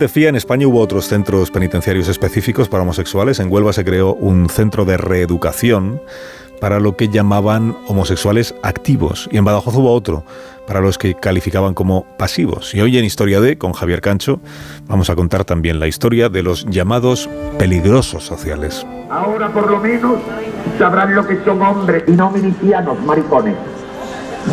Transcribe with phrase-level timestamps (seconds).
[0.00, 3.38] En España hubo otros centros penitenciarios específicos para homosexuales.
[3.38, 6.00] En Huelva se creó un centro de reeducación
[6.58, 9.28] para lo que llamaban homosexuales activos.
[9.30, 10.24] Y en Badajoz hubo otro
[10.66, 12.74] para los que calificaban como pasivos.
[12.74, 14.40] Y hoy en Historia de, con Javier Cancho,
[14.86, 17.28] vamos a contar también la historia de los llamados
[17.58, 18.86] peligrosos sociales.
[19.10, 20.18] Ahora por lo menos
[20.78, 23.54] sabrán lo que son hombres y no milicianos, maricones.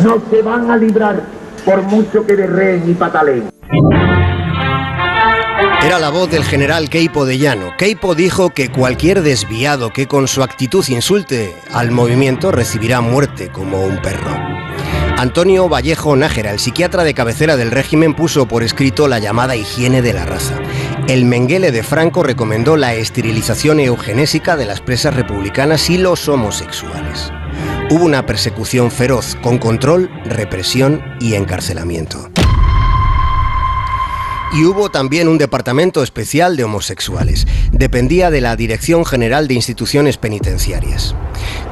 [0.04, 1.22] No se van a librar
[1.64, 3.48] por mucho que berreen y pataleen.
[5.88, 7.72] Era la voz del general Keipo de Llano.
[7.78, 13.80] Keipo dijo que cualquier desviado que con su actitud insulte al movimiento recibirá muerte como
[13.80, 14.30] un perro.
[15.16, 20.02] Antonio Vallejo Nájera, el psiquiatra de cabecera del régimen, puso por escrito la llamada higiene
[20.02, 20.60] de la raza.
[21.06, 27.32] El Menguele de Franco recomendó la esterilización eugenésica de las presas republicanas y los homosexuales.
[27.88, 32.28] Hubo una persecución feroz, con control, represión y encarcelamiento
[34.52, 37.46] y hubo también un departamento especial de homosexuales.
[37.72, 41.14] Dependía de la Dirección General de Instituciones Penitenciarias.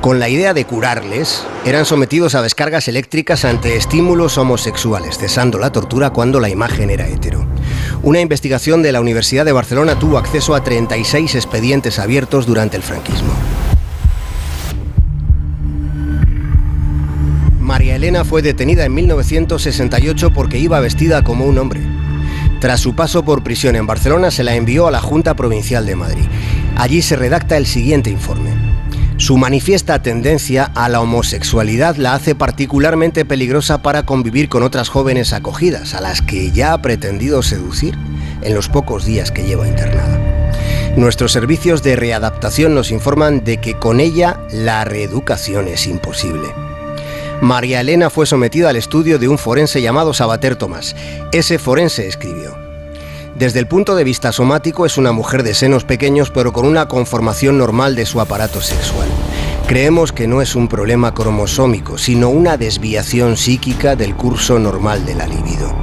[0.00, 5.72] Con la idea de curarles, eran sometidos a descargas eléctricas ante estímulos homosexuales, cesando la
[5.72, 7.46] tortura cuando la imagen era hetero.
[8.02, 12.82] Una investigación de la Universidad de Barcelona tuvo acceso a 36 expedientes abiertos durante el
[12.82, 13.32] franquismo.
[17.60, 21.95] María Elena fue detenida en 1968 porque iba vestida como un hombre.
[22.60, 25.96] Tras su paso por prisión en Barcelona, se la envió a la Junta Provincial de
[25.96, 26.24] Madrid.
[26.76, 28.50] Allí se redacta el siguiente informe.
[29.18, 35.32] Su manifiesta tendencia a la homosexualidad la hace particularmente peligrosa para convivir con otras jóvenes
[35.32, 37.96] acogidas, a las que ya ha pretendido seducir
[38.42, 40.20] en los pocos días que lleva internada.
[40.96, 46.48] Nuestros servicios de readaptación nos informan de que con ella la reeducación es imposible.
[47.42, 50.96] María Elena fue sometida al estudio de un forense llamado Sabater Tomás.
[51.32, 52.56] Ese forense escribió.
[53.34, 56.88] Desde el punto de vista somático es una mujer de senos pequeños pero con una
[56.88, 59.08] conformación normal de su aparato sexual.
[59.66, 65.14] Creemos que no es un problema cromosómico, sino una desviación psíquica del curso normal de
[65.14, 65.76] la libido.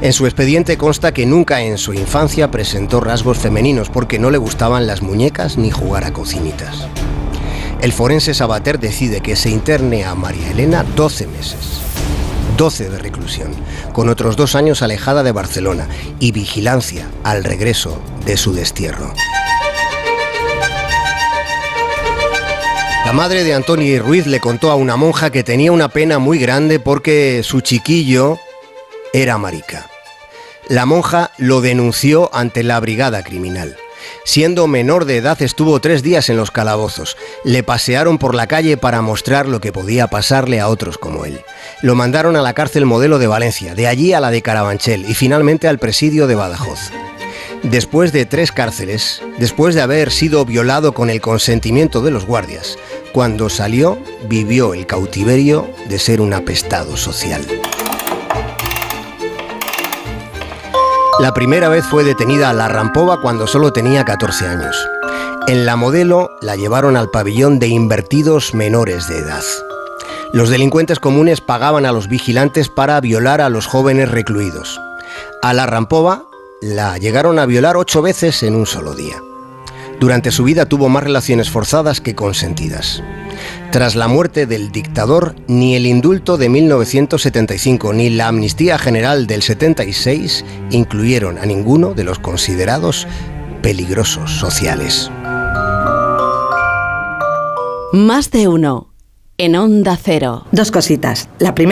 [0.00, 4.38] En su expediente consta que nunca en su infancia presentó rasgos femeninos porque no le
[4.38, 6.86] gustaban las muñecas ni jugar a cocinitas
[7.82, 11.80] el forense Sabater decide que se interne a María Elena 12 meses.
[12.56, 13.56] 12 de reclusión,
[13.92, 15.88] con otros dos años alejada de Barcelona
[16.20, 19.12] y vigilancia al regreso de su destierro.
[23.04, 26.38] La madre de Antonio Ruiz le contó a una monja que tenía una pena muy
[26.38, 28.38] grande porque su chiquillo
[29.12, 29.90] era marica.
[30.68, 33.76] La monja lo denunció ante la brigada criminal.
[34.24, 37.16] Siendo menor de edad estuvo tres días en los calabozos.
[37.44, 41.40] Le pasearon por la calle para mostrar lo que podía pasarle a otros como él.
[41.82, 45.14] Lo mandaron a la cárcel modelo de Valencia, de allí a la de Carabanchel y
[45.14, 46.90] finalmente al presidio de Badajoz.
[47.62, 52.76] Después de tres cárceles, después de haber sido violado con el consentimiento de los guardias,
[53.12, 53.98] cuando salió
[54.28, 57.46] vivió el cautiverio de ser un apestado social.
[61.22, 64.88] La primera vez fue detenida a la Rampova cuando solo tenía 14 años.
[65.46, 69.44] En la modelo la llevaron al pabellón de invertidos menores de edad.
[70.32, 74.80] Los delincuentes comunes pagaban a los vigilantes para violar a los jóvenes recluidos.
[75.42, 76.24] A la Rampova
[76.60, 79.22] la llegaron a violar ocho veces en un solo día.
[80.00, 83.00] Durante su vida tuvo más relaciones forzadas que consentidas.
[83.72, 89.40] Tras la muerte del dictador, ni el indulto de 1975 ni la amnistía general del
[89.40, 93.06] 76 incluyeron a ninguno de los considerados
[93.62, 95.10] peligrosos sociales.
[97.94, 98.92] Más de uno.
[99.38, 100.44] En onda cero.
[100.52, 101.30] Dos cositas.
[101.38, 101.70] La primera.